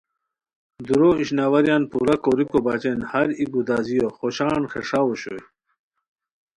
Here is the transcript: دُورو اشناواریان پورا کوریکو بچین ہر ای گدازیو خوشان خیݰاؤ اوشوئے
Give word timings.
دُورو 0.85 1.09
اشناواریان 1.21 1.83
پورا 1.91 2.15
کوریکو 2.23 2.59
بچین 2.65 2.99
ہر 3.11 3.27
ای 3.37 3.45
گدازیو 3.53 4.07
خوشان 4.17 4.61
خیݰاؤ 4.71 5.07
اوشوئے 5.09 5.41